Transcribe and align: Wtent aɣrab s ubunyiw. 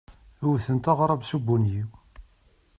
Wtent 0.49 0.85
aɣrab 0.91 1.21
s 1.29 1.31
ubunyiw. 1.37 1.89